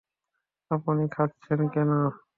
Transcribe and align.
আপনি 0.71 1.03
খাচ্ছেন 1.15 1.59
কেন? 1.73 1.89